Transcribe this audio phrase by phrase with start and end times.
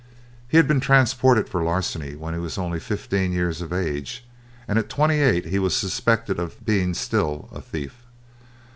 [0.47, 4.25] He had been transported for larceny when he was only fifteen years of age,
[4.67, 7.93] and at twenty eight he was suspected of being still a thief.